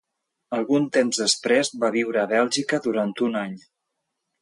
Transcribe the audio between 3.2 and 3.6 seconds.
un any.